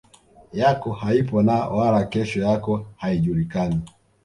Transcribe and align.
yako 0.53 0.91
haipo 0.91 1.43
na 1.43 1.53
wala 1.67 2.03
kesho 2.03 2.39
yako 2.41 2.85
haijulikani 2.97 3.81